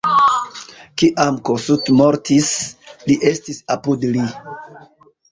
[1.01, 2.47] Kiam Kossuth mortis,
[3.09, 4.25] li estis apud li.